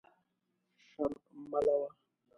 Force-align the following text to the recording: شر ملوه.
شر 0.89 1.11
ملوه. 1.51 1.87